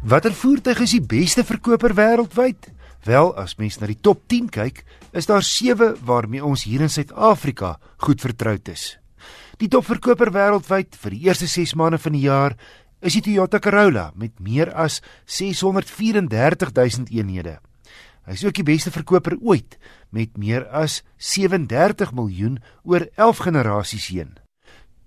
Watter 0.00 0.32
voertuig 0.32 0.78
is 0.80 0.94
die 0.96 1.04
beste 1.04 1.42
verkoper 1.44 1.92
wêreldwyd? 1.92 2.70
Wel, 3.04 3.34
as 3.36 3.58
mens 3.60 3.76
na 3.76 3.88
die 3.90 3.98
top 4.00 4.22
10 4.32 4.46
kyk, 4.48 4.80
is 5.12 5.28
daar 5.28 5.44
7 5.44 5.98
waarmee 6.08 6.40
ons 6.40 6.64
hier 6.64 6.80
in 6.80 6.88
Suid-Afrika 6.88 7.74
goed 8.06 8.24
vertroud 8.24 8.72
is. 8.72 8.96
Die 9.60 9.68
topverkoper 9.68 10.32
wêreldwyd 10.32 10.96
vir 10.96 11.12
die 11.12 11.20
eerste 11.28 11.50
6 11.52 11.76
maande 11.76 12.00
van 12.00 12.16
die 12.16 12.24
jaar 12.24 12.56
is 13.04 13.18
die 13.18 13.26
Toyota 13.28 13.60
Corolla 13.60 14.08
met 14.16 14.40
meer 14.40 14.72
as 14.72 15.02
634 15.28 16.72
000 16.72 17.12
eenhede. 17.12 17.58
Hy 18.24 18.40
is 18.40 18.44
ook 18.48 18.56
die 18.56 18.68
beste 18.72 18.88
verkoper 18.94 19.36
ooit 19.36 19.76
met 20.16 20.40
meer 20.40 20.64
as 20.72 21.02
37 21.20 22.16
miljoen 22.16 22.56
oor 22.88 23.04
11 23.20 23.48
generasies 23.50 24.08
heen. 24.16 24.38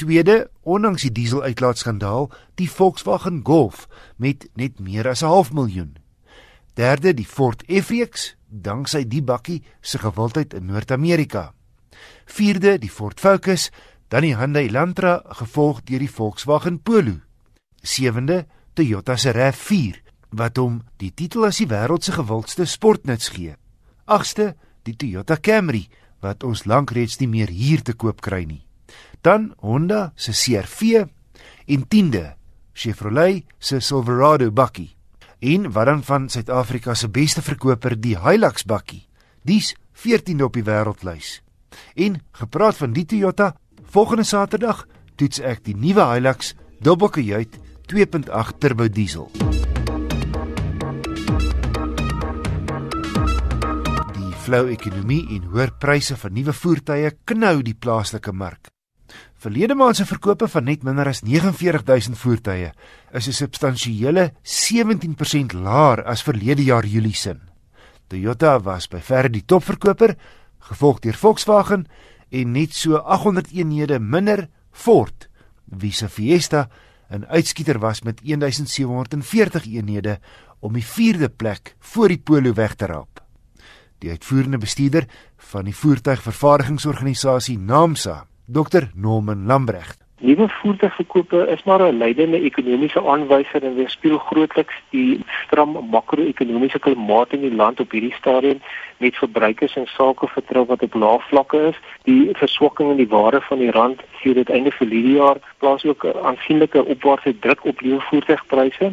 Tweede, 0.00 0.48
ondanks 0.64 1.02
die 1.04 1.12
dieseluitlaatskandaal, 1.12 2.30
die 2.56 2.70
Volkswagen 2.72 3.42
Golf 3.44 3.82
met 4.16 4.46
net 4.56 4.78
meer 4.80 5.08
as 5.08 5.20
'n 5.22 5.28
half 5.28 5.52
miljoen. 5.52 5.96
Derde, 6.74 7.12
die 7.14 7.26
Ford 7.26 7.62
F-Rex, 7.68 8.36
danksy 8.48 9.04
die 9.04 9.22
bakkie 9.22 9.62
se 9.80 9.98
gewildheid 9.98 10.54
in 10.54 10.64
Noord-Amerika. 10.64 11.52
Vierde, 12.24 12.78
die 12.78 12.88
Ford 12.88 13.20
Focus, 13.20 13.70
dan 14.08 14.22
die 14.22 14.36
Hyundai 14.36 14.66
Elantra 14.66 15.22
gevolg 15.28 15.82
deur 15.84 15.98
die 15.98 16.08
Volkswagen 16.08 16.80
Polo. 16.80 17.20
Sewende, 17.82 18.46
Toyota 18.72 19.16
se 19.16 19.32
RAV4 19.32 19.96
wat 20.30 20.56
hom 20.56 20.82
die 20.96 21.12
titel 21.14 21.44
as 21.44 21.56
die 21.56 21.68
wêreld 21.68 22.04
se 22.04 22.12
gewildste 22.12 22.64
sportnuts 22.64 23.28
gee. 23.28 23.54
Agste, 24.04 24.56
die 24.82 24.96
Toyota 24.96 25.36
Camry 25.36 25.88
wat 26.20 26.42
ons 26.44 26.64
lank 26.64 26.90
reeds 26.90 27.18
nie 27.20 27.28
meer 27.28 27.48
hier 27.48 27.82
te 27.82 27.92
koop 27.92 28.20
kry 28.20 28.44
nie 28.44 28.69
dan 29.20 29.52
Honda 29.58 30.12
se 30.14 30.32
CR-V 30.32 31.06
en 31.66 31.84
10de 31.88 32.32
Chevrolet 32.72 33.44
se 33.58 33.80
Silverado 33.80 34.50
bakkie. 34.50 34.96
En 35.38 35.72
wat 35.72 35.86
dan 35.86 36.02
van 36.04 36.28
Suid-Afrika 36.28 36.94
se 36.94 37.08
beste 37.08 37.42
verkoper, 37.42 38.00
die 38.00 38.16
Hilux 38.18 38.64
bakkie. 38.64 39.06
Dis 39.42 39.74
14de 40.04 40.44
op 40.44 40.56
die 40.56 40.64
wêreldlys. 40.64 41.40
En 41.94 42.20
gepraat 42.32 42.76
van 42.76 42.92
die 42.92 43.04
Toyota, 43.04 43.54
volgende 43.90 44.24
Saterdag 44.24 44.86
toets 45.16 45.40
ek 45.40 45.64
die 45.64 45.76
nuwe 45.76 46.04
Hilux 46.14 46.54
dubbelkajuit 46.80 47.58
2.8 47.92 48.58
turbo 48.58 48.88
diesel. 48.88 49.30
Die 54.16 54.34
flou 54.44 54.66
ekonomie 54.72 55.24
en 55.36 55.48
hoër 55.52 55.76
pryse 55.80 56.16
van 56.16 56.36
nuwe 56.36 56.56
voertuie 56.56 57.16
knou 57.24 57.58
die 57.64 57.76
plaaslike 57.76 58.32
mark. 58.32 58.70
Verlede 59.40 59.72
maand 59.74 59.96
se 59.96 60.04
verkope 60.04 60.44
van 60.52 60.66
net 60.68 60.82
minder 60.84 61.08
as 61.08 61.22
49000 61.24 62.18
voertuie 62.20 62.72
is 63.16 63.28
'n 63.28 63.32
substansiële 63.32 64.32
17% 64.42 65.52
laer 65.52 66.04
as 66.04 66.22
verlede 66.22 66.64
jaar 66.64 66.84
Julie 66.84 67.14
se. 67.14 67.38
Toyota 68.08 68.60
was 68.60 68.88
by 68.88 69.00
ver 69.00 69.30
die 69.30 69.44
topverkoper, 69.44 70.16
gevolg 70.58 71.00
deur 71.00 71.14
Volkswagen 71.14 71.86
en 72.28 72.52
net 72.52 72.74
so 72.74 72.96
800 72.96 73.50
eenhede 73.50 73.98
minder 73.98 74.48
Ford, 74.72 75.28
wie 75.64 75.92
se 75.92 76.08
Fiesta 76.08 76.68
'n 77.10 77.24
uitskieter 77.24 77.78
was 77.78 78.02
met 78.02 78.20
1740 78.22 79.64
eenhede 79.66 80.18
om 80.60 80.72
die 80.72 80.84
4de 80.84 81.28
plek 81.28 81.76
voor 81.78 82.08
die 82.08 82.18
Polo 82.18 82.52
weg 82.52 82.74
te 82.74 82.86
raap. 82.86 83.24
Die 83.98 84.10
uitvoerende 84.10 84.58
bestuurder 84.58 85.06
van 85.36 85.64
die 85.64 85.76
voertuigvervaardigingsorganisasie 85.76 87.58
Naamsa 87.58 88.28
Dr 88.52 88.90
Norman 88.94 89.46
Lambrecht. 89.46 89.98
Nuwe 90.18 90.48
voertuigverkope 90.48 91.46
is 91.48 91.62
maar 91.62 91.82
'n 91.82 91.96
leidende 91.96 92.40
ekonomiese 92.40 93.00
aanwyser 93.12 93.62
en 93.62 93.74
weerspieël 93.74 94.18
grootliks 94.18 94.74
die 94.90 95.20
stram 95.44 95.88
makro-ekonomiese 95.90 96.78
klimaat 96.78 97.32
in 97.32 97.40
die 97.40 97.54
land 97.54 97.80
op 97.80 97.90
hierdie 97.90 98.14
stadium 98.14 98.58
met 98.96 99.16
verbruikers 99.16 99.76
en 99.76 99.86
sakevertroue 99.86 100.66
wat 100.66 100.82
op 100.82 100.94
lae 100.94 101.18
vlakke 101.18 101.60
is. 101.70 101.78
Die 102.02 102.28
verswakking 102.32 102.90
in 102.90 102.96
die 102.96 103.08
waarde 103.08 103.40
van 103.40 103.58
die 103.58 103.70
rand 103.70 104.02
sien 104.22 104.34
dit 104.34 104.50
einde 104.50 104.70
vir 104.70 104.88
hierdie 104.88 105.16
jaar 105.16 105.38
plaas 105.58 105.84
ook 105.84 106.06
aansienlike 106.22 106.84
opwaartse 106.84 107.38
druk 107.38 107.64
op 107.64 107.80
nuwe 107.80 108.00
voertuigpryse. 108.00 108.92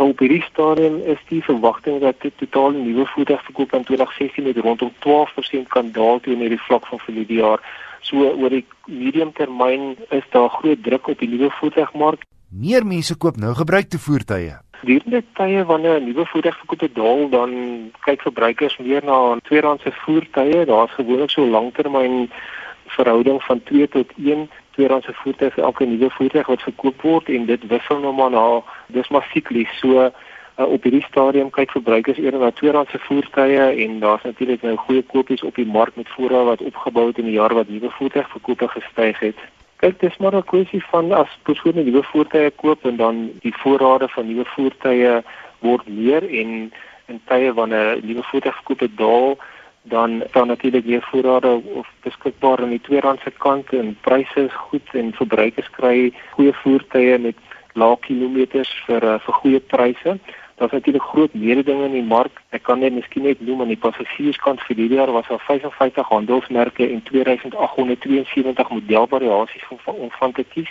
Op 0.00 0.18
hierdie 0.18 0.42
stadium 0.42 0.94
is 1.04 1.18
die 1.28 1.42
verwagting 1.44 1.98
dat 2.00 2.16
die 2.24 2.32
totale 2.40 2.78
nuwe 2.78 3.04
voertuigverkope 3.06 3.76
in 3.76 3.82
2016 3.84 4.44
met 4.44 4.56
rondom 4.56 4.92
12% 5.04 5.68
kan 5.68 5.90
daal 5.92 6.20
teenoor 6.24 6.48
die 6.48 6.60
vlak 6.60 6.86
van 6.88 7.02
verlede 7.04 7.34
jaar. 7.34 7.60
So 8.00 8.30
oor 8.30 8.48
die 8.48 8.64
medium 8.86 9.32
termyn 9.36 9.98
is 10.08 10.24
daar 10.32 10.48
groot 10.48 10.80
druk 10.82 11.10
op 11.12 11.20
die 11.20 11.28
nuwe 11.28 11.50
voertuigmark. 11.58 12.24
Meer 12.48 12.86
mense 12.86 13.16
koop 13.16 13.36
nou 13.36 13.52
gebruikte 13.58 14.00
voertuie. 14.00 14.56
Gedurende 14.80 15.20
tye 15.36 15.64
wanneer 15.68 16.00
'n 16.00 16.08
nuwe 16.08 16.24
voertuig 16.32 16.56
verkoop 16.62 16.80
het 16.80 16.94
daal, 16.94 17.28
dan 17.28 17.50
kyk 18.00 18.22
verbruikers 18.22 18.78
meer 18.78 19.04
na 19.04 19.36
tweedehandse 19.42 19.92
voertuie. 19.92 20.64
Daar's 20.64 20.96
gewoonlik 20.96 21.30
so 21.30 21.44
'n 21.44 21.50
langtermyn 21.50 22.30
verhouding 22.86 23.42
van 23.42 23.62
2 23.62 23.88
tot 23.88 24.12
1 24.16 24.48
tweedehandse 24.80 25.12
voertuie 25.12 25.52
vir 25.52 25.64
elke 25.64 25.84
nuwe 25.84 26.08
voertuig 26.16 26.46
wat 26.48 26.62
verkoop 26.64 27.02
word 27.04 27.28
en 27.28 27.46
dit 27.46 27.66
wissel 27.68 28.00
nou 28.00 28.12
maar 28.16 28.32
na 28.32 28.44
dis 28.96 29.08
maar 29.12 29.26
siklies. 29.32 29.72
So 29.80 30.06
uh, 30.06 30.10
op 30.64 30.86
hierdie 30.86 31.04
stadium 31.04 31.50
kyk 31.52 31.74
verbruikers 31.76 32.20
eerder 32.22 32.40
na 32.40 32.50
tweedehandse 32.56 33.00
voertuie 33.04 33.60
en 33.84 33.98
daar's 34.00 34.24
natuurlik 34.24 34.64
nou 34.64 34.76
goeie 34.86 35.04
kopies 35.12 35.44
op 35.44 35.60
die 35.60 35.68
mark 35.68 35.96
met 36.00 36.08
voorraad 36.16 36.48
wat 36.54 36.66
opgebou 36.72 37.06
het 37.10 37.20
in 37.20 37.28
die 37.28 37.36
jaar 37.36 37.54
wat 37.54 37.68
nuwe 37.68 37.92
voertuigverkope 37.98 38.68
gestyg 38.68 39.20
het. 39.20 39.44
Kyk, 39.84 40.00
dis 40.00 40.16
maar 40.16 40.36
'n 40.36 40.44
kwessie 40.44 40.82
van 40.92 41.12
as 41.12 41.38
persone 41.42 41.84
nuwe 41.84 42.02
voertuie 42.12 42.50
koop 42.50 42.84
en 42.84 42.96
dan 42.96 43.30
die 43.40 43.56
voorrade 43.56 44.08
van 44.08 44.26
nuwe 44.26 44.44
voertuie 44.44 45.22
word 45.60 45.88
meer 45.88 46.24
en 46.24 46.72
in 47.06 47.20
tye 47.24 47.52
wanneer 47.52 47.98
nuwe 48.02 48.22
voertuigverkope 48.22 48.88
daal, 48.96 49.36
dan 49.82 50.22
dan 50.32 50.46
natuurlik 50.46 50.84
weer 50.84 51.02
voorrade 51.02 51.62
of 51.74 51.88
beskikbaar 52.02 52.58
aan 52.58 52.68
die 52.68 52.80
tweedehandse 52.80 53.30
kant 53.30 53.72
en 53.72 53.96
pryse 54.00 54.44
is 54.44 54.54
goed 54.54 54.88
en 54.92 55.12
verbruikers 55.12 55.70
kry 55.70 56.12
goeie 56.30 56.52
voertuie 56.52 57.18
met 57.18 57.36
lae 57.72 57.96
kilometers 58.00 58.70
vir 58.86 59.04
uh, 59.04 59.18
vir 59.24 59.34
goeie 59.34 59.60
pryse. 59.60 60.18
Daar's 60.60 60.72
natuurlik 60.72 61.02
groot 61.02 61.34
mededinge 61.34 61.84
in 61.84 61.92
die 61.92 62.04
mark. 62.04 62.42
Ek 62.50 62.62
kan 62.62 62.78
net 62.78 62.92
miskien 62.92 63.24
net 63.24 63.40
noem 63.40 63.62
aan 63.64 63.72
die 63.72 63.80
passasierskant 63.80 64.60
vir 64.60 64.76
hierdie 64.76 64.98
jaar 64.98 65.12
was 65.12 65.28
daar 65.28 65.40
55 65.46 66.08
handelsmerke 66.08 66.88
en 66.88 67.02
2872 67.02 68.68
modelvariasies 68.68 69.68
om 69.84 70.10
van 70.18 70.32
te 70.32 70.44
kies. 70.44 70.68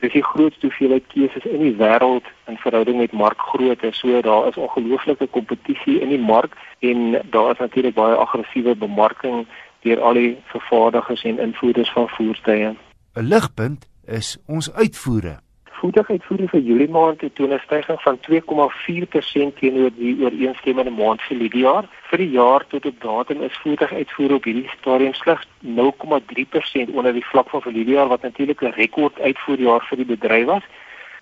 Dis 0.00 0.12
die 0.12 0.24
grootste 0.24 0.66
hoeveelheid 0.66 1.06
keuses 1.12 1.44
in 1.44 1.60
die 1.60 1.76
wêreld 1.76 2.26
in 2.46 2.56
verhouding 2.56 2.98
met 2.98 3.12
markgrootte. 3.12 3.88
So 3.92 4.20
daar 4.20 4.48
is 4.48 4.56
ongelooflike 4.56 5.26
kompetisie 5.26 6.00
in 6.00 6.08
die 6.08 6.20
mark 6.20 6.56
en 6.78 7.22
daar 7.30 7.50
is 7.50 7.58
natuurlik 7.58 7.94
baie 7.94 8.14
aggressiewe 8.14 8.76
bemarking 8.76 9.46
deur 9.80 10.00
al 10.00 10.12
die 10.12 10.36
vervaardigers 10.52 11.24
en 11.24 11.38
invoerders 11.38 11.92
van 11.92 12.08
voertuie. 12.08 12.76
'n 13.14 13.28
Ligpunt 13.28 13.88
is 14.04 14.36
ons 14.46 14.72
uitvoere 14.72 15.40
voertuiguitvoering 15.80 16.50
vir 16.50 16.60
Julie 16.60 16.88
maand 16.88 17.20
het 17.20 17.34
toon 17.34 17.52
'n 17.52 17.60
stygings 17.64 18.02
van 18.02 18.18
2,4% 18.20 19.56
teenoor 19.60 19.90
die 19.96 20.16
ooreenstemmende 20.22 20.90
maand 20.90 21.22
vir 21.22 21.38
die 21.38 21.58
jaar. 21.58 21.84
Vir 22.10 22.18
die 22.18 22.30
jaar 22.30 22.66
tot 22.66 22.86
op 22.86 23.00
datum 23.00 23.42
is 23.42 23.60
voertuiguitvoer 23.62 24.34
op 24.34 24.44
hierdie 24.44 24.70
stadium 24.78 25.14
slegs 25.14 25.46
0,3% 25.60 26.90
onder 26.92 27.12
die 27.12 27.26
vlak 27.26 27.48
van 27.50 27.62
verlede 27.62 27.90
jaar 27.90 28.08
wat 28.08 28.22
natuurlik 28.22 28.62
'n 28.62 28.78
rekord 28.82 29.20
uitvoerjaar 29.20 29.86
vir 29.88 29.96
die 29.96 30.10
bedryf 30.16 30.46
was. 30.46 30.64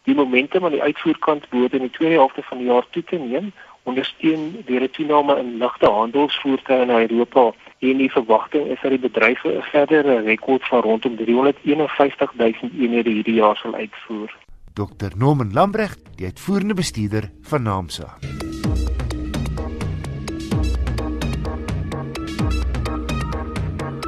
Die 0.04 0.14
momentum 0.14 0.64
aan 0.64 0.76
die 0.76 0.82
uitvoerkant 0.82 1.48
behoort 1.48 1.72
in 1.72 1.86
die 1.86 1.90
tweede 1.90 2.14
helfte 2.14 2.42
van 2.42 2.58
die 2.58 2.66
jaar 2.66 2.86
toe 2.90 3.04
te 3.04 3.16
neem, 3.16 3.52
ondersteun 3.82 4.62
deur 4.66 4.82
'n 4.82 4.90
toename 4.90 5.38
in 5.38 5.56
ligte 5.58 5.86
handelsvoertuie 5.86 6.80
in 6.80 6.90
Europa 6.90 7.52
en 7.90 7.96
die 7.96 8.10
verwagting 8.10 8.66
is 8.70 8.80
dat 8.82 8.90
die 8.90 9.00
bedryf 9.00 9.44
'n 9.44 9.62
verdere 9.62 10.20
rekord 10.20 10.68
van 10.68 10.80
rondom 10.80 11.16
351 11.16 12.32
000 12.36 12.52
eenhede 12.78 13.10
hierdie 13.10 13.34
jaar 13.34 13.56
sal 13.56 13.74
uitvoer. 13.74 14.36
Dr 14.72 15.10
Norman 15.16 15.52
Lambrecht, 15.52 16.00
die 16.16 16.26
uitvoerende 16.26 16.74
bestuurder 16.74 17.30
van 17.42 17.62
Naamsa. 17.62 18.16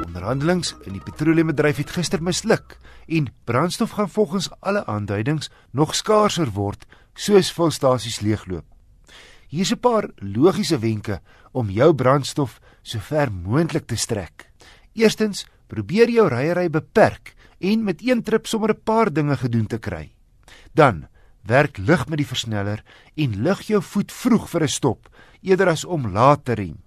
Onderhandelings 0.05 0.75
in 0.83 0.91
die 0.91 1.01
petroleumbedryf 1.03 1.77
het 1.77 1.89
gister 1.89 2.23
misluk 2.23 2.79
en 3.07 3.33
brandstof 3.43 3.89
gaan 3.89 4.09
volgens 4.09 4.49
alle 4.59 4.85
aanduidings 4.85 5.51
nog 5.71 5.95
skaarser 5.95 6.49
word 6.53 6.85
soos 7.13 7.53
volstasies 7.53 8.19
leegloop. 8.19 8.76
Hier's 9.47 9.71
'n 9.71 9.79
paar 9.79 10.11
logiese 10.19 10.79
wenke 10.79 11.21
om 11.51 11.69
jou 11.69 11.93
brandstof 11.93 12.59
so 12.81 12.99
ver 12.99 13.31
moontlik 13.31 13.87
te 13.87 13.95
strek. 13.95 14.51
Eerstens, 14.93 15.45
probeer 15.67 16.09
jou 16.09 16.27
ryery 16.27 16.69
beperk 16.69 17.35
en 17.59 17.83
met 17.83 18.01
een 18.01 18.23
trip 18.23 18.47
sommer 18.47 18.69
'n 18.69 18.83
paar 18.83 19.13
dinge 19.13 19.37
gedoen 19.37 19.67
te 19.67 19.77
kry. 19.77 20.11
Dan 20.73 21.07
werk 21.43 21.77
lig 21.77 22.07
met 22.07 22.17
die 22.17 22.27
versneller 22.27 22.83
en 23.15 23.41
lig 23.43 23.61
jou 23.61 23.81
voet 23.81 24.11
vroeg 24.11 24.49
vir 24.49 24.63
'n 24.63 24.67
stop 24.67 25.09
eerder 25.41 25.69
as 25.69 25.85
om 25.85 26.11
laat 26.11 26.45
te 26.45 26.53
rem. 26.53 26.77